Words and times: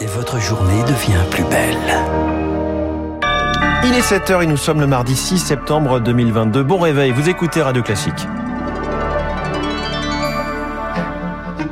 et 0.00 0.06
votre 0.06 0.38
journée 0.38 0.82
devient 0.82 1.24
plus 1.30 1.44
belle. 1.44 1.76
Il 3.84 3.94
est 3.94 4.00
7h 4.00 4.42
et 4.42 4.46
nous 4.46 4.56
sommes 4.56 4.80
le 4.80 4.86
mardi 4.86 5.16
6 5.16 5.38
septembre 5.38 6.00
2022. 6.00 6.62
Bon 6.62 6.78
réveil, 6.78 7.10
vous 7.12 7.28
écoutez 7.28 7.62
Radio 7.62 7.82
Classique. 7.82 8.26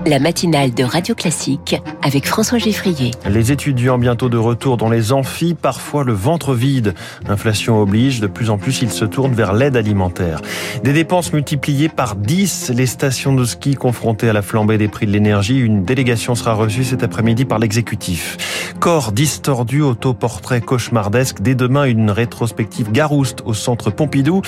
La 0.07 0.21
matinale 0.21 0.73
de 0.73 0.85
Radio 0.85 1.17
Classique 1.17 1.77
avec 2.01 2.27
François 2.27 2.59
Geffrier. 2.59 3.11
Les 3.29 3.51
étudiants 3.51 3.99
bientôt 3.99 4.29
de 4.29 4.37
retour 4.37 4.77
dans 4.77 4.89
les 4.89 5.13
amphis, 5.13 5.55
parfois 5.55 6.05
le 6.05 6.13
ventre 6.13 6.55
vide. 6.55 6.95
Inflation 7.29 7.81
oblige, 7.81 8.21
de 8.21 8.29
plus 8.29 8.49
en 8.49 8.57
plus 8.57 8.83
ils 8.83 8.91
se 8.93 9.05
tournent 9.05 9.35
vers 9.35 9.53
l'aide 9.53 9.77
alimentaire. 9.77 10.41
Des 10.85 10.93
dépenses 10.93 11.33
multipliées 11.33 11.89
par 11.89 12.15
10, 12.15 12.71
les 12.75 12.87
stations 12.87 13.35
de 13.35 13.45
ski 13.45 13.75
confrontées 13.75 14.29
à 14.29 14.33
la 14.33 14.43
flambée 14.43 14.79
des 14.79 14.87
prix 14.87 15.07
de 15.07 15.11
l'énergie. 15.11 15.59
Une 15.59 15.85
délégation 15.85 16.37
sera 16.37 16.55
reçue 16.55 16.85
cet 16.85 17.03
après-midi 17.03 17.45
par 17.45 17.59
l'exécutif. 17.59 18.37
Corps 18.79 19.11
distordu, 19.11 19.83
autoportrait 19.83 20.61
cauchemardesque. 20.61 21.41
Dès 21.41 21.57
demain, 21.57 21.85
une 21.85 22.11
rétrospective 22.11 22.93
Garouste 22.93 23.43
au 23.45 23.55
centre 23.55 23.91
Pompidou. 23.91 24.43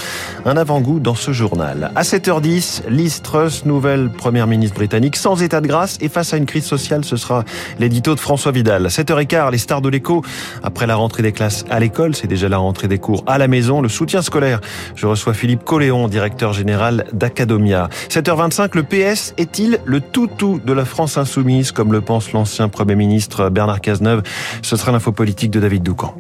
Un 0.45 0.57
avant-goût 0.57 1.01
dans 1.01 1.17
ce 1.17 1.33
journal. 1.33 1.91
À 1.97 2.03
7h10, 2.03 2.89
Liz 2.89 3.23
Truss, 3.23 3.65
nouvelle 3.65 4.11
première 4.11 4.47
ministre 4.47 4.77
britannique, 4.77 5.17
sans 5.17 5.43
état 5.49 5.63
de 5.63 5.67
grâce 5.67 5.97
et 6.03 6.11
face 6.11 6.35
à 6.35 6.37
une 6.37 6.45
crise 6.45 6.67
sociale, 6.67 7.07
ce 7.07 7.17
sera 7.17 7.43
l'édito 7.79 8.15
de 8.15 8.21
François 8.21 8.53
Vidal. 8.53 8.89
7h15, 8.89 9.51
les 9.51 9.57
stars 9.57 9.81
de 9.81 9.89
l'écho. 9.89 10.23
Après 10.63 10.87
la 10.87 10.95
rentrée 10.95 11.23
des 11.23 11.33
classes 11.33 11.65
à 11.71 11.81
l'école, 11.81 12.15
c'est 12.15 12.27
déjà 12.27 12.51
la 12.51 12.59
rentrée 12.59 12.87
des 12.87 12.99
cours 12.99 13.25
à 13.27 13.39
la 13.39 13.49
maison, 13.49 13.81
le 13.81 13.89
soutien 13.89 14.21
scolaire. 14.21 14.61
Je 14.95 15.07
reçois 15.07 15.33
Philippe 15.33 15.65
Coléon, 15.65 16.07
directeur 16.09 16.53
général 16.53 17.07
d'Academia. 17.15 17.89
7h25, 18.11 18.77
le 18.77 18.83
PS 18.83 19.33
est-il 19.39 19.79
le 19.87 20.03
toutou 20.03 20.61
de 20.63 20.73
la 20.75 20.85
France 20.85 21.17
insoumise, 21.17 21.73
comme 21.73 21.93
le 21.93 22.03
pense 22.03 22.33
l'ancien 22.33 22.69
Premier 22.69 22.95
ministre 22.95 23.49
Bernard 23.49 23.81
Cazeneuve? 23.81 24.23
Ce 24.61 24.77
sera 24.77 24.93
l'info 24.93 25.13
politique 25.13 25.51
de 25.51 25.61
David 25.61 25.83
Doucan. 25.83 26.15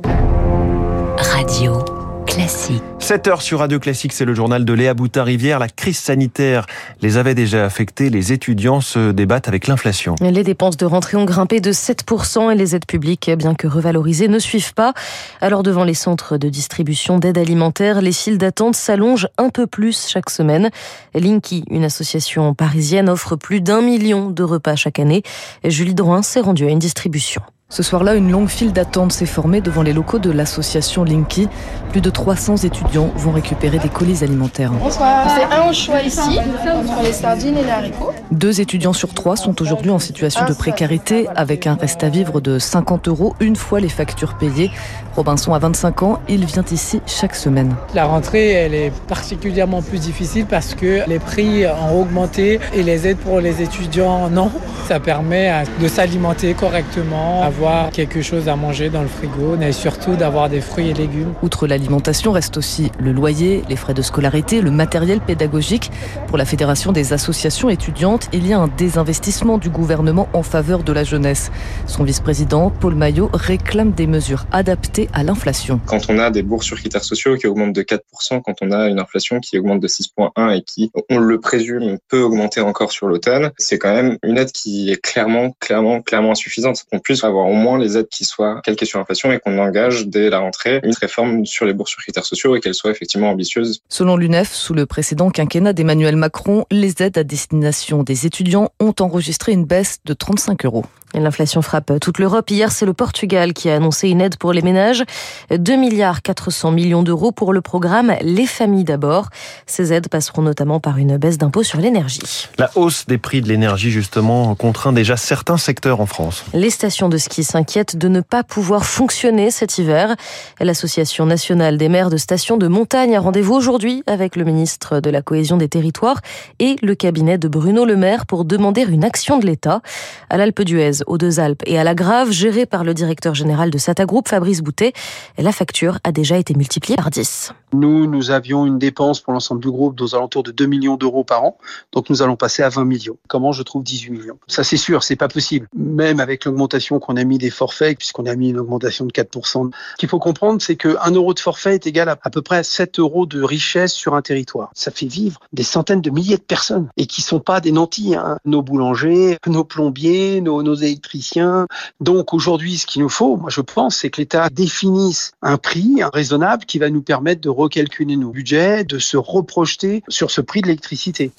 Radio. 3.08 3.20
Classique. 3.20 3.24
7 3.24 3.26
heures 3.28 3.42
sur 3.42 3.58
Radio 3.60 3.78
Classique, 3.78 4.12
c'est 4.12 4.24
le 4.26 4.34
journal 4.34 4.64
de 4.66 4.72
Léa 4.74 4.92
Boutin-Rivière. 4.92 5.58
La 5.58 5.68
crise 5.68 5.98
sanitaire 5.98 6.66
les 7.00 7.16
avait 7.16 7.34
déjà 7.34 7.64
affectés. 7.64 8.10
Les 8.10 8.32
étudiants 8.32 8.82
se 8.82 9.12
débattent 9.12 9.48
avec 9.48 9.66
l'inflation. 9.66 10.14
Les 10.20 10.44
dépenses 10.44 10.76
de 10.76 10.84
rentrée 10.84 11.16
ont 11.16 11.24
grimpé 11.24 11.60
de 11.60 11.72
7% 11.72 12.52
et 12.52 12.54
les 12.54 12.74
aides 12.74 12.84
publiques, 12.86 13.30
bien 13.30 13.54
que 13.54 13.66
revalorisées, 13.66 14.28
ne 14.28 14.38
suivent 14.38 14.74
pas. 14.74 14.92
Alors 15.40 15.62
devant 15.62 15.84
les 15.84 15.94
centres 15.94 16.36
de 16.36 16.50
distribution 16.50 17.18
d'aide 17.18 17.38
alimentaire, 17.38 18.02
les 18.02 18.12
files 18.12 18.36
d'attente 18.36 18.76
s'allongent 18.76 19.28
un 19.38 19.48
peu 19.48 19.66
plus 19.66 20.06
chaque 20.06 20.28
semaine. 20.28 20.68
Linky, 21.14 21.64
une 21.70 21.84
association 21.84 22.52
parisienne, 22.54 23.08
offre 23.08 23.36
plus 23.36 23.62
d'un 23.62 23.80
million 23.80 24.30
de 24.30 24.42
repas 24.42 24.76
chaque 24.76 24.98
année. 24.98 25.22
Julie 25.64 25.94
Drouin 25.94 26.22
s'est 26.22 26.40
rendue 26.40 26.66
à 26.66 26.70
une 26.70 26.78
distribution. 26.78 27.42
Ce 27.70 27.82
soir-là, 27.82 28.14
une 28.14 28.30
longue 28.30 28.48
file 28.48 28.72
d'attente 28.72 29.12
s'est 29.12 29.26
formée 29.26 29.60
devant 29.60 29.82
les 29.82 29.92
locaux 29.92 30.18
de 30.18 30.30
l'association 30.30 31.04
Linky. 31.04 31.48
Plus 31.90 32.00
de 32.00 32.08
300 32.08 32.56
étudiants 32.64 33.10
vont 33.14 33.30
récupérer 33.30 33.78
des 33.78 33.90
colis 33.90 34.24
alimentaires. 34.24 34.72
Bonsoir. 34.72 35.26
C'est 35.36 35.54
un 35.54 35.68
au 35.68 35.72
choix 35.74 36.00
ici, 36.00 36.38
entre 36.40 37.02
les 37.02 37.12
sardines 37.12 37.58
et 37.58 37.62
les 37.62 37.70
haricots. 37.70 38.12
Deux 38.32 38.62
étudiants 38.62 38.94
sur 38.94 39.12
trois 39.12 39.36
sont 39.36 39.60
aujourd'hui 39.60 39.90
en 39.90 39.98
situation 39.98 40.46
de 40.46 40.54
précarité, 40.54 41.28
avec 41.36 41.66
un 41.66 41.74
reste 41.74 42.02
à 42.04 42.08
vivre 42.08 42.40
de 42.40 42.58
50 42.58 43.06
euros 43.08 43.36
une 43.38 43.56
fois 43.56 43.80
les 43.80 43.90
factures 43.90 44.38
payées. 44.38 44.70
Robinson 45.14 45.52
a 45.52 45.58
25 45.58 46.02
ans, 46.04 46.20
il 46.26 46.46
vient 46.46 46.64
ici 46.70 47.02
chaque 47.04 47.34
semaine. 47.34 47.74
La 47.92 48.06
rentrée, 48.06 48.52
elle 48.52 48.72
est 48.72 48.92
particulièrement 49.08 49.82
plus 49.82 49.98
difficile 49.98 50.46
parce 50.46 50.74
que 50.74 51.06
les 51.06 51.18
prix 51.18 51.66
ont 51.66 52.00
augmenté 52.00 52.60
et 52.72 52.82
les 52.82 53.06
aides 53.06 53.18
pour 53.18 53.40
les 53.40 53.60
étudiants, 53.60 54.30
non. 54.30 54.50
Ça 54.86 55.00
permet 55.00 55.64
de 55.82 55.88
s'alimenter 55.88 56.54
correctement, 56.54 57.42
avoir 57.58 57.90
quelque 57.90 58.22
chose 58.22 58.48
à 58.48 58.54
manger 58.54 58.88
dans 58.88 59.02
le 59.02 59.08
frigo, 59.08 59.56
mais 59.58 59.72
surtout 59.72 60.14
d'avoir 60.14 60.48
des 60.48 60.60
fruits 60.60 60.90
et 60.90 60.94
légumes. 60.94 61.34
Outre 61.42 61.66
l'alimentation, 61.66 62.30
reste 62.30 62.56
aussi 62.56 62.92
le 63.00 63.10
loyer, 63.10 63.64
les 63.68 63.74
frais 63.74 63.94
de 63.94 64.02
scolarité, 64.02 64.60
le 64.60 64.70
matériel 64.70 65.20
pédagogique. 65.20 65.90
Pour 66.28 66.38
la 66.38 66.44
Fédération 66.44 66.92
des 66.92 67.12
associations 67.12 67.68
étudiantes, 67.68 68.28
il 68.32 68.46
y 68.46 68.52
a 68.52 68.60
un 68.60 68.68
désinvestissement 68.68 69.58
du 69.58 69.70
gouvernement 69.70 70.28
en 70.34 70.44
faveur 70.44 70.84
de 70.84 70.92
la 70.92 71.02
jeunesse. 71.02 71.50
Son 71.86 72.04
vice-président, 72.04 72.70
Paul 72.70 72.94
Maillot, 72.94 73.28
réclame 73.34 73.90
des 73.90 74.06
mesures 74.06 74.46
adaptées 74.52 75.08
à 75.12 75.24
l'inflation. 75.24 75.80
Quand 75.86 76.08
on 76.08 76.20
a 76.20 76.30
des 76.30 76.44
bourses 76.44 76.66
sur 76.66 76.76
critères 76.76 77.02
sociaux 77.02 77.34
qui 77.34 77.48
augmentent 77.48 77.74
de 77.74 77.82
4%, 77.82 78.40
quand 78.40 78.54
on 78.62 78.70
a 78.70 78.86
une 78.86 79.00
inflation 79.00 79.40
qui 79.40 79.58
augmente 79.58 79.80
de 79.80 79.88
6,1 79.88 80.56
et 80.56 80.62
qui, 80.62 80.92
on 81.10 81.18
le 81.18 81.40
présume, 81.40 81.98
peut 82.08 82.22
augmenter 82.22 82.60
encore 82.60 82.92
sur 82.92 83.08
l'automne, 83.08 83.50
c'est 83.58 83.78
quand 83.78 83.92
même 83.92 84.16
une 84.22 84.38
aide 84.38 84.52
qui 84.52 84.92
est 84.92 85.02
clairement, 85.02 85.56
clairement, 85.58 86.02
clairement 86.02 86.30
insuffisante. 86.30 86.84
Qu'on 86.92 87.00
puisse 87.00 87.24
avoir 87.24 87.47
au 87.48 87.54
moins 87.54 87.78
les 87.78 87.96
aides 87.96 88.08
qui 88.08 88.24
soient 88.24 88.60
calquées 88.62 88.86
sur 88.86 88.98
l'inflation 88.98 89.32
et 89.32 89.38
qu'on 89.38 89.58
engage 89.58 90.06
dès 90.06 90.30
la 90.30 90.38
rentrée 90.38 90.80
une 90.82 90.94
réforme 91.00 91.46
sur 91.46 91.66
les 91.66 91.72
bourses 91.72 91.90
sur 91.90 92.02
critères 92.02 92.24
sociaux 92.24 92.56
et 92.56 92.60
qu'elle 92.60 92.74
soit 92.74 92.90
effectivement 92.90 93.30
ambitieuse. 93.30 93.80
Selon 93.88 94.16
l'UNEF, 94.16 94.52
sous 94.52 94.74
le 94.74 94.86
précédent 94.86 95.30
quinquennat 95.30 95.72
d'Emmanuel 95.72 96.16
Macron, 96.16 96.64
les 96.70 97.02
aides 97.02 97.18
à 97.18 97.24
destination 97.24 98.02
des 98.02 98.26
étudiants 98.26 98.70
ont 98.80 98.94
enregistré 99.00 99.52
une 99.52 99.64
baisse 99.64 99.98
de 100.04 100.14
35 100.14 100.64
euros. 100.64 100.84
L'inflation 101.14 101.62
frappe 101.62 101.92
toute 102.00 102.18
l'Europe. 102.18 102.50
Hier, 102.50 102.70
c'est 102.70 102.84
le 102.84 102.92
Portugal 102.92 103.54
qui 103.54 103.70
a 103.70 103.76
annoncé 103.76 104.08
une 104.08 104.20
aide 104.20 104.36
pour 104.36 104.52
les 104.52 104.60
ménages. 104.60 105.04
2 105.50 105.76
milliards 105.76 106.20
400 106.20 106.70
millions 106.70 107.02
d'euros 107.02 107.32
pour 107.32 107.54
le 107.54 107.62
programme 107.62 108.14
Les 108.20 108.46
familles 108.46 108.84
d'abord. 108.84 109.28
Ces 109.66 109.92
aides 109.94 110.08
passeront 110.08 110.42
notamment 110.42 110.80
par 110.80 110.98
une 110.98 111.16
baisse 111.16 111.38
d'impôts 111.38 111.62
sur 111.62 111.80
l'énergie. 111.80 112.48
La 112.58 112.70
hausse 112.74 113.06
des 113.06 113.16
prix 113.16 113.40
de 113.40 113.48
l'énergie, 113.48 113.90
justement, 113.90 114.54
contraint 114.54 114.92
déjà 114.92 115.16
certains 115.16 115.56
secteurs 115.56 116.00
en 116.00 116.06
France. 116.06 116.44
Les 116.52 116.70
stations 116.70 117.08
de 117.08 117.16
ski 117.16 117.37
s'inquiètent 117.44 117.96
de 117.96 118.08
ne 118.08 118.20
pas 118.20 118.44
pouvoir 118.44 118.84
fonctionner 118.84 119.50
cet 119.50 119.78
hiver. 119.78 120.16
L'Association 120.60 121.26
nationale 121.26 121.78
des 121.78 121.88
maires 121.88 122.10
de 122.10 122.16
stations 122.16 122.56
de 122.56 122.68
montagne 122.68 123.16
a 123.16 123.20
rendez-vous 123.20 123.54
aujourd'hui 123.54 124.02
avec 124.06 124.36
le 124.36 124.44
ministre 124.44 125.00
de 125.00 125.10
la 125.10 125.22
Cohésion 125.22 125.56
des 125.56 125.68
territoires 125.68 126.20
et 126.58 126.76
le 126.82 126.94
cabinet 126.94 127.38
de 127.38 127.48
Bruno 127.48 127.84
Le 127.84 127.96
Maire 127.96 128.26
pour 128.26 128.44
demander 128.44 128.82
une 128.82 129.04
action 129.04 129.38
de 129.38 129.46
l'État. 129.46 129.82
À 130.30 130.36
l'Alpe 130.36 130.62
d'Huez, 130.62 131.02
aux 131.06 131.18
Deux-Alpes 131.18 131.62
et 131.66 131.78
à 131.78 131.84
la 131.84 131.94
Grave, 131.94 132.30
gérée 132.30 132.66
par 132.66 132.84
le 132.84 132.94
directeur 132.94 133.34
général 133.34 133.70
de 133.70 133.78
Sata 133.78 134.04
Group, 134.04 134.28
Fabrice 134.28 134.62
Boutet. 134.62 134.92
La 135.36 135.52
facture 135.52 135.98
a 136.04 136.12
déjà 136.12 136.38
été 136.38 136.54
multipliée 136.54 136.96
par 136.96 137.10
10. 137.10 137.52
Nous, 137.72 138.06
nous 138.06 138.30
avions 138.30 138.64
une 138.66 138.78
dépense 138.78 139.20
pour 139.20 139.32
l'ensemble 139.32 139.60
du 139.60 139.70
groupe 139.70 140.00
aux 140.00 140.14
alentours 140.14 140.42
de 140.42 140.50
2 140.50 140.66
millions 140.66 140.96
d'euros 140.96 141.24
par 141.24 141.44
an. 141.44 141.58
Donc 141.92 142.10
nous 142.10 142.22
allons 142.22 142.36
passer 142.36 142.62
à 142.62 142.68
20 142.68 142.84
millions. 142.84 143.16
Comment 143.28 143.52
je 143.52 143.62
trouve 143.62 143.82
18 143.82 144.10
millions? 144.10 144.38
Ça 144.46 144.64
c'est 144.64 144.76
sûr, 144.76 145.02
c'est 145.02 145.16
pas 145.16 145.28
possible. 145.28 145.68
Même 145.76 146.20
avec 146.20 146.44
l'augmentation 146.44 146.98
qu'on 146.98 147.16
a 147.16 147.24
mis 147.28 147.38
des 147.38 147.50
forfaits, 147.50 147.96
puisqu'on 147.98 148.26
a 148.26 148.34
mis 148.34 148.50
une 148.50 148.58
augmentation 148.58 149.04
de 149.04 149.12
4%. 149.12 149.70
Ce 149.70 149.96
qu'il 149.96 150.08
faut 150.08 150.18
comprendre, 150.18 150.60
c'est 150.60 150.76
qu'un 150.76 151.10
euro 151.10 151.34
de 151.34 151.40
forfait 151.40 151.74
est 151.74 151.86
égal 151.86 152.08
à 152.08 152.18
à 152.22 152.30
peu 152.30 152.42
près 152.42 152.62
7 152.62 152.98
euros 152.98 153.26
de 153.26 153.42
richesse 153.42 153.92
sur 153.92 154.14
un 154.14 154.22
territoire. 154.22 154.70
Ça 154.74 154.90
fait 154.90 155.06
vivre 155.06 155.40
des 155.52 155.62
centaines 155.62 156.00
de 156.00 156.10
milliers 156.10 156.36
de 156.36 156.42
personnes 156.42 156.88
et 156.96 157.06
qui 157.06 157.22
sont 157.22 157.40
pas 157.40 157.60
des 157.60 157.72
nantis. 157.72 158.14
Hein. 158.14 158.38
Nos 158.44 158.62
boulangers, 158.62 159.38
nos 159.46 159.64
plombiers, 159.64 160.40
nos, 160.40 160.62
nos 160.62 160.74
électriciens. 160.74 161.66
Donc 162.00 162.34
aujourd'hui, 162.34 162.78
ce 162.78 162.86
qu'il 162.86 163.02
nous 163.02 163.08
faut, 163.08 163.36
moi 163.36 163.50
je 163.50 163.60
pense, 163.60 163.96
c'est 163.96 164.10
que 164.10 164.20
l'État 164.20 164.50
définisse 164.50 165.32
un 165.42 165.56
prix 165.56 166.02
raisonnable 166.12 166.64
qui 166.64 166.78
va 166.78 166.90
nous 166.90 167.02
permettre 167.02 167.40
de 167.40 167.48
recalculer 167.48 168.16
nos 168.16 168.30
budgets, 168.30 168.84
de 168.84 168.98
se 168.98 169.16
reprojeter 169.16 170.02
sur 170.08 170.30
ce 170.30 170.40
prix 170.40 170.60
de 170.60 170.66
l'électricité. 170.66 171.32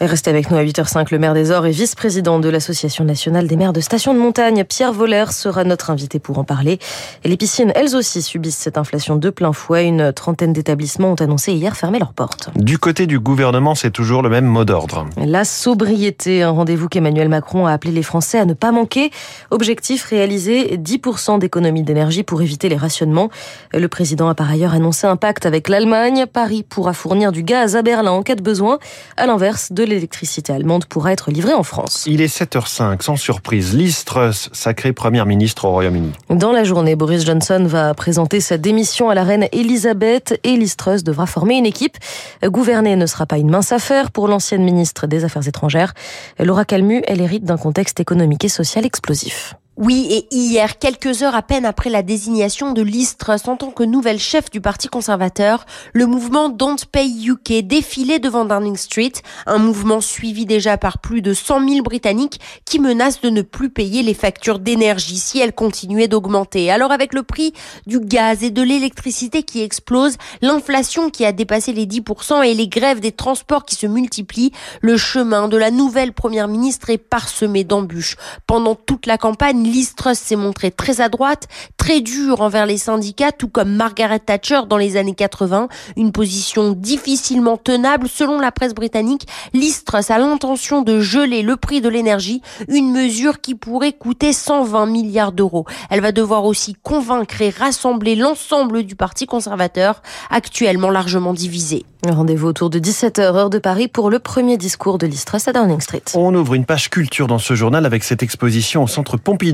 Restez 0.00 0.30
avec 0.30 0.50
nous 0.50 0.56
à 0.56 0.64
8h05. 0.64 1.08
Le 1.10 1.18
maire 1.18 1.34
des 1.34 1.50
Ors 1.50 1.66
et 1.66 1.72
vice-président 1.72 2.38
de 2.38 2.48
l'Association 2.48 3.04
nationale 3.04 3.46
des 3.46 3.56
maires 3.56 3.74
de 3.74 3.80
stations 3.80 4.14
de 4.14 4.18
montagne, 4.18 4.64
Pierre 4.64 4.94
Voller, 4.94 5.26
sera 5.30 5.62
notre 5.64 5.90
invité 5.90 6.18
pour 6.18 6.38
en 6.38 6.44
parler. 6.44 6.78
Et 7.22 7.28
les 7.28 7.36
piscines, 7.36 7.70
elles 7.74 7.94
aussi, 7.94 8.22
subissent 8.22 8.56
cette 8.56 8.78
inflation 8.78 9.16
de 9.16 9.28
plein 9.28 9.52
fouet. 9.52 9.86
Une 9.86 10.10
trentaine 10.14 10.54
d'établissements 10.54 11.12
ont 11.12 11.16
annoncé 11.16 11.52
hier 11.52 11.76
fermer 11.76 11.98
leurs 11.98 12.14
portes. 12.14 12.48
Du 12.56 12.78
côté 12.78 13.06
du 13.06 13.20
gouvernement, 13.20 13.74
c'est 13.74 13.90
toujours 13.90 14.22
le 14.22 14.30
même 14.30 14.46
mot 14.46 14.64
d'ordre. 14.64 15.06
La 15.18 15.44
sobriété, 15.44 16.42
un 16.44 16.50
rendez-vous 16.50 16.88
qu'Emmanuel 16.88 17.28
Macron 17.28 17.66
a 17.66 17.72
appelé 17.72 17.92
les 17.92 18.02
Français 18.02 18.38
à 18.38 18.46
ne 18.46 18.54
pas 18.54 18.72
manquer. 18.72 19.10
Objectif 19.50 20.04
réaliser 20.04 20.78
10% 20.78 21.40
d'économie 21.40 21.82
d'énergie 21.82 22.22
pour 22.22 22.40
éviter 22.40 22.70
les 22.70 22.78
rationnements. 22.78 23.28
Le 23.74 23.86
président 23.88 24.30
a 24.30 24.34
par 24.34 24.50
ailleurs 24.50 24.72
annoncé 24.72 25.06
un 25.06 25.16
pacte 25.16 25.44
avec 25.44 25.68
l'Allemagne. 25.68 26.24
Paris 26.24 26.62
pourra 26.62 26.94
fournir 26.94 27.32
du 27.32 27.42
gaz 27.42 27.76
à 27.76 27.82
Berlin 27.82 28.12
en 28.12 28.22
cas 28.22 28.34
de 28.34 28.42
besoin, 28.42 28.78
à 29.18 29.26
l'inverse 29.26 29.72
de 29.72 29.89
l'électricité 29.90 30.52
allemande 30.52 30.86
pourra 30.86 31.12
être 31.12 31.30
livrée 31.30 31.52
en 31.52 31.62
France. 31.62 32.04
Il 32.06 32.20
est 32.20 32.34
7h05, 32.34 33.02
sans 33.02 33.16
surprise. 33.16 33.74
Liz 33.74 34.04
Truss, 34.04 34.48
sacrée 34.52 34.92
première 34.92 35.26
ministre 35.26 35.66
au 35.66 35.70
Royaume-Uni. 35.70 36.12
Dans 36.30 36.52
la 36.52 36.64
journée, 36.64 36.96
Boris 36.96 37.26
Johnson 37.26 37.64
va 37.66 37.92
présenter 37.94 38.40
sa 38.40 38.56
démission 38.56 39.10
à 39.10 39.14
la 39.14 39.24
reine 39.24 39.46
Elisabeth 39.52 40.40
et 40.44 40.56
Liz 40.56 40.76
Truss 40.76 41.04
devra 41.04 41.26
former 41.26 41.58
une 41.58 41.66
équipe. 41.66 41.96
Gouverner 42.42 42.96
ne 42.96 43.06
sera 43.06 43.26
pas 43.26 43.36
une 43.36 43.50
mince 43.50 43.72
affaire 43.72 44.10
pour 44.10 44.28
l'ancienne 44.28 44.62
ministre 44.62 45.06
des 45.06 45.24
Affaires 45.24 45.46
étrangères. 45.46 45.92
Laura 46.38 46.64
Calmu, 46.64 47.02
elle 47.06 47.20
hérite 47.20 47.44
d'un 47.44 47.58
contexte 47.58 48.00
économique 48.00 48.44
et 48.44 48.48
social 48.48 48.86
explosif. 48.86 49.54
Oui, 49.82 50.08
et 50.10 50.26
hier, 50.30 50.78
quelques 50.78 51.22
heures 51.22 51.34
à 51.34 51.40
peine 51.40 51.64
après 51.64 51.88
la 51.88 52.02
désignation 52.02 52.74
de 52.74 52.82
Liz 52.82 53.16
Truss 53.16 53.48
en 53.48 53.56
tant 53.56 53.70
que 53.70 53.82
nouvelle 53.82 54.18
chef 54.18 54.50
du 54.50 54.60
Parti 54.60 54.88
conservateur, 54.88 55.64
le 55.94 56.04
mouvement 56.04 56.50
Don't 56.50 56.84
Pay 56.92 57.08
UK 57.28 57.66
défilait 57.66 58.18
devant 58.18 58.44
Downing 58.44 58.76
Street, 58.76 59.14
un 59.46 59.56
mouvement 59.56 60.02
suivi 60.02 60.44
déjà 60.44 60.76
par 60.76 60.98
plus 60.98 61.22
de 61.22 61.32
100 61.32 61.66
000 61.66 61.82
Britanniques 61.82 62.40
qui 62.66 62.78
menacent 62.78 63.22
de 63.22 63.30
ne 63.30 63.40
plus 63.40 63.70
payer 63.70 64.02
les 64.02 64.12
factures 64.12 64.58
d'énergie 64.58 65.16
si 65.16 65.38
elles 65.38 65.54
continuaient 65.54 66.08
d'augmenter. 66.08 66.70
Alors 66.70 66.92
avec 66.92 67.14
le 67.14 67.22
prix 67.22 67.54
du 67.86 68.00
gaz 68.00 68.44
et 68.44 68.50
de 68.50 68.60
l'électricité 68.60 69.44
qui 69.44 69.62
explose, 69.62 70.18
l'inflation 70.42 71.08
qui 71.08 71.24
a 71.24 71.32
dépassé 71.32 71.72
les 71.72 71.86
10% 71.86 72.44
et 72.44 72.52
les 72.52 72.68
grèves 72.68 73.00
des 73.00 73.12
transports 73.12 73.64
qui 73.64 73.76
se 73.76 73.86
multiplient, 73.86 74.52
le 74.82 74.98
chemin 74.98 75.48
de 75.48 75.56
la 75.56 75.70
nouvelle 75.70 76.12
première 76.12 76.48
ministre 76.48 76.90
est 76.90 76.98
parsemé 76.98 77.64
d'embûches. 77.64 78.18
Pendant 78.46 78.74
toute 78.74 79.06
la 79.06 79.16
campagne, 79.16 79.69
Liz 79.70 79.94
Truss 79.94 80.18
s'est 80.18 80.36
montrée 80.36 80.70
très 80.70 81.00
à 81.00 81.08
droite, 81.08 81.46
très 81.76 82.00
dure 82.00 82.40
envers 82.40 82.66
les 82.66 82.76
syndicats, 82.76 83.32
tout 83.32 83.48
comme 83.48 83.72
Margaret 83.72 84.18
Thatcher 84.18 84.62
dans 84.68 84.76
les 84.76 84.96
années 84.96 85.14
80. 85.14 85.68
Une 85.96 86.12
position 86.12 86.72
difficilement 86.72 87.56
tenable 87.56 88.08
selon 88.08 88.40
la 88.40 88.50
presse 88.50 88.74
britannique. 88.74 89.28
Liz 89.54 89.84
Truss 89.84 90.10
a 90.10 90.18
l'intention 90.18 90.82
de 90.82 91.00
geler 91.00 91.42
le 91.42 91.56
prix 91.56 91.80
de 91.80 91.88
l'énergie, 91.88 92.42
une 92.68 92.90
mesure 92.90 93.40
qui 93.40 93.54
pourrait 93.54 93.92
coûter 93.92 94.32
120 94.32 94.86
milliards 94.86 95.32
d'euros. 95.32 95.66
Elle 95.88 96.00
va 96.00 96.12
devoir 96.12 96.44
aussi 96.44 96.74
convaincre 96.82 97.40
et 97.40 97.50
rassembler 97.50 98.16
l'ensemble 98.16 98.82
du 98.82 98.96
Parti 98.96 99.26
conservateur, 99.26 100.02
actuellement 100.30 100.90
largement 100.90 101.32
divisé. 101.32 101.84
Rendez-vous 102.08 102.48
autour 102.48 102.70
de 102.70 102.78
17h, 102.78 103.20
heure 103.20 103.50
de 103.50 103.58
Paris, 103.58 103.86
pour 103.86 104.08
le 104.08 104.18
premier 104.18 104.56
discours 104.56 104.96
de 104.96 105.06
Liz 105.06 105.26
Truss 105.26 105.48
à 105.48 105.52
Downing 105.52 105.80
Street. 105.80 106.02
On 106.14 106.34
ouvre 106.34 106.54
une 106.54 106.64
page 106.64 106.88
culture 106.88 107.26
dans 107.26 107.38
ce 107.38 107.54
journal 107.54 107.84
avec 107.84 108.04
cette 108.04 108.22
exposition 108.22 108.84
au 108.84 108.86
centre 108.86 109.18
Pompidou 109.18 109.49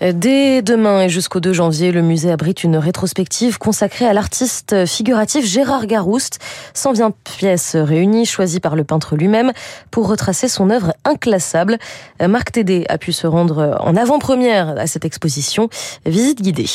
Dès 0.00 0.62
demain 0.62 1.02
et 1.02 1.08
jusqu'au 1.08 1.38
2 1.38 1.52
janvier, 1.52 1.92
le 1.92 2.02
musée 2.02 2.32
abrite 2.32 2.64
une 2.64 2.76
rétrospective 2.76 3.58
consacrée 3.58 4.04
à 4.04 4.12
l'artiste 4.12 4.84
figuratif 4.84 5.46
Gérard 5.46 5.86
Garouste. 5.86 6.40
120 6.74 7.14
pièces 7.22 7.76
réunies, 7.76 8.26
choisies 8.26 8.58
par 8.58 8.74
le 8.74 8.82
peintre 8.82 9.14
lui-même, 9.14 9.52
pour 9.92 10.08
retracer 10.08 10.48
son 10.48 10.70
œuvre 10.70 10.92
inclassable. 11.04 11.78
Marc 12.20 12.50
Tédé 12.50 12.84
a 12.88 12.98
pu 12.98 13.12
se 13.12 13.28
rendre 13.28 13.78
en 13.80 13.94
avant-première 13.94 14.70
à 14.76 14.88
cette 14.88 15.04
exposition. 15.04 15.68
Visite 16.04 16.42
guidée. 16.42 16.66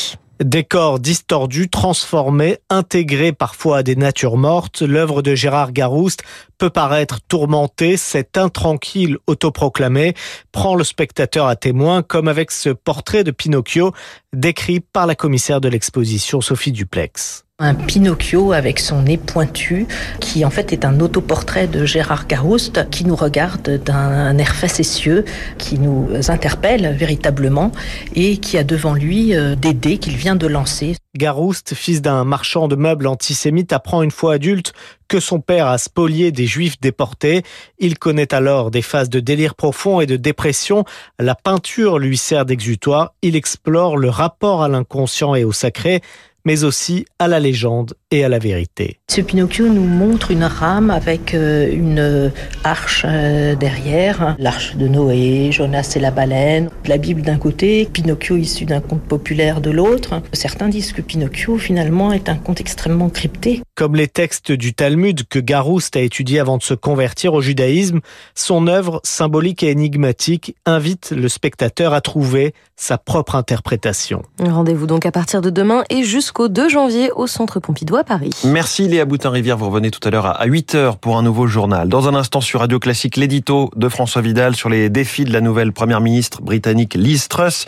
Décors 0.42 1.00
distordus, 1.00 1.68
transformés, 1.68 2.58
intégrés 2.70 3.32
parfois 3.32 3.78
à 3.78 3.82
des 3.82 3.96
natures 3.96 4.36
mortes, 4.36 4.82
l'œuvre 4.82 5.20
de 5.20 5.34
Gérard 5.34 5.72
Garouste 5.72 6.22
peut 6.58 6.70
paraître 6.70 7.20
tourmentée, 7.26 7.96
cet 7.96 8.38
intranquille 8.38 9.16
autoproclamé 9.26 10.14
prend 10.52 10.76
le 10.76 10.84
spectateur 10.84 11.48
à 11.48 11.56
témoin, 11.56 12.02
comme 12.02 12.28
avec 12.28 12.52
ce 12.52 12.70
portrait 12.70 13.24
de 13.24 13.32
Pinocchio 13.32 13.92
décrit 14.32 14.78
par 14.78 15.08
la 15.08 15.16
commissaire 15.16 15.60
de 15.60 15.68
l'exposition 15.68 16.40
Sophie 16.40 16.72
Duplex. 16.72 17.47
Un 17.60 17.74
Pinocchio 17.74 18.52
avec 18.52 18.78
son 18.78 19.02
nez 19.02 19.16
pointu, 19.16 19.88
qui 20.20 20.44
en 20.44 20.50
fait 20.50 20.72
est 20.72 20.84
un 20.84 21.00
autoportrait 21.00 21.66
de 21.66 21.84
Gérard 21.84 22.28
Garouste, 22.28 22.88
qui 22.90 23.04
nous 23.04 23.16
regarde 23.16 23.82
d'un 23.82 24.38
air 24.38 24.54
facétieux, 24.54 25.24
qui 25.58 25.80
nous 25.80 26.08
interpelle 26.28 26.94
véritablement, 26.94 27.72
et 28.14 28.36
qui 28.36 28.58
a 28.58 28.62
devant 28.62 28.94
lui 28.94 29.34
euh, 29.34 29.56
des 29.56 29.74
dés 29.74 29.98
qu'il 29.98 30.16
vient 30.16 30.36
de 30.36 30.46
lancer. 30.46 30.94
Garouste, 31.16 31.74
fils 31.74 32.00
d'un 32.00 32.22
marchand 32.22 32.68
de 32.68 32.76
meubles 32.76 33.08
antisémite, 33.08 33.72
apprend 33.72 34.02
une 34.02 34.12
fois 34.12 34.34
adulte 34.34 34.72
que 35.08 35.18
son 35.18 35.40
père 35.40 35.66
a 35.66 35.78
spolié 35.78 36.30
des 36.30 36.46
juifs 36.46 36.78
déportés. 36.80 37.42
Il 37.80 37.98
connaît 37.98 38.32
alors 38.32 38.70
des 38.70 38.82
phases 38.82 39.10
de 39.10 39.18
délire 39.18 39.56
profond 39.56 40.00
et 40.00 40.06
de 40.06 40.16
dépression. 40.16 40.84
La 41.18 41.34
peinture 41.34 41.98
lui 41.98 42.18
sert 42.18 42.44
d'exutoire. 42.44 43.14
Il 43.20 43.34
explore 43.34 43.96
le 43.96 44.10
rapport 44.10 44.62
à 44.62 44.68
l'inconscient 44.68 45.34
et 45.34 45.42
au 45.42 45.50
sacré 45.50 46.02
mais 46.48 46.64
aussi 46.64 47.04
à 47.18 47.28
la 47.28 47.40
légende 47.40 47.92
et 48.10 48.24
à 48.24 48.28
la 48.28 48.38
vérité. 48.38 48.98
Ce 49.10 49.20
Pinocchio 49.20 49.68
nous 49.68 49.84
montre 49.84 50.30
une 50.30 50.44
rame 50.44 50.90
avec 50.90 51.34
euh, 51.34 51.70
une 51.70 52.32
arche 52.64 53.04
euh, 53.06 53.54
derrière, 53.54 54.36
l'arche 54.38 54.76
de 54.76 54.88
Noé, 54.88 55.50
Jonas 55.52 55.92
et 55.96 56.00
la 56.00 56.10
baleine, 56.10 56.70
la 56.86 56.96
Bible 56.96 57.22
d'un 57.22 57.38
côté, 57.38 57.88
Pinocchio 57.92 58.36
issu 58.36 58.64
d'un 58.64 58.80
conte 58.80 59.02
populaire 59.02 59.60
de 59.60 59.70
l'autre. 59.70 60.22
Certains 60.32 60.68
disent 60.68 60.92
que 60.92 61.02
Pinocchio 61.02 61.58
finalement 61.58 62.12
est 62.12 62.28
un 62.28 62.36
conte 62.36 62.60
extrêmement 62.60 63.10
crypté. 63.10 63.62
Comme 63.74 63.94
les 63.94 64.08
textes 64.08 64.52
du 64.52 64.74
Talmud 64.74 65.26
que 65.28 65.38
Garouste 65.38 65.96
a 65.96 66.00
étudié 66.00 66.40
avant 66.40 66.56
de 66.56 66.62
se 66.62 66.74
convertir 66.74 67.34
au 67.34 67.40
judaïsme, 67.40 68.00
son 68.34 68.66
œuvre 68.66 69.00
symbolique 69.04 69.62
et 69.62 69.70
énigmatique 69.70 70.56
invite 70.66 71.10
le 71.10 71.28
spectateur 71.28 71.92
à 71.92 72.00
trouver 72.00 72.54
sa 72.76 72.96
propre 72.96 73.34
interprétation. 73.34 74.22
Rendez-vous 74.40 74.86
donc 74.86 75.04
à 75.04 75.10
partir 75.10 75.40
de 75.40 75.50
demain 75.50 75.82
et 75.90 76.04
jusqu'au 76.04 76.48
2 76.48 76.68
janvier 76.68 77.10
au 77.12 77.26
Centre 77.26 77.60
Pompidou 77.60 77.96
Merci 78.44 78.88
Léa 78.88 79.04
Boutin-Rivière, 79.04 79.56
vous 79.56 79.66
revenez 79.66 79.90
tout 79.90 80.06
à 80.06 80.10
l'heure 80.10 80.26
à 80.26 80.46
8h 80.46 80.98
pour 80.98 81.16
un 81.16 81.22
nouveau 81.22 81.46
journal. 81.46 81.88
Dans 81.88 82.08
un 82.08 82.14
instant 82.14 82.40
sur 82.40 82.60
Radio 82.60 82.78
Classique, 82.78 83.16
l'édito 83.16 83.70
de 83.76 83.88
François 83.88 84.22
Vidal 84.22 84.54
sur 84.54 84.68
les 84.68 84.88
défis 84.90 85.24
de 85.24 85.32
la 85.32 85.40
nouvelle 85.40 85.72
première 85.72 86.00
ministre 86.00 86.42
britannique 86.42 86.94
Liz 86.94 87.28
Truss. 87.28 87.66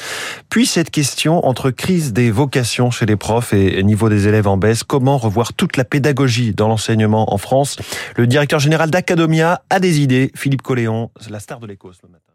Puis 0.49 0.67
cette 0.67 0.91
question 0.91 1.47
entre 1.47 1.71
crise 1.71 2.13
des 2.13 2.31
vocations 2.31 2.91
chez 2.91 3.07
les 3.07 3.17
profs 3.17 3.53
et 3.53 3.83
niveau 3.83 4.09
des 4.09 4.29
élèves 4.29 4.47
en 4.47 4.57
baisse, 4.57 4.85
comment 4.85 5.19
revoir 5.19 5.53
toute 5.53 5.77
la 5.77 5.85
pédagogie 5.85 6.55
dans 6.55 6.69
l'enseignement 6.69 7.33
en 7.33 7.39
France? 7.39 7.77
Le 8.17 8.27
directeur 8.27 8.61
général 8.61 8.91
d'Academia 8.91 9.63
a 9.71 9.81
des 9.81 10.01
idées, 10.01 10.31
Philippe 10.35 10.63
Colléon, 10.63 11.11
la 11.29 11.41
star 11.41 11.61
de 11.61 11.67
l'Écosse 11.67 11.99
le 12.03 12.09
matin. 12.11 12.30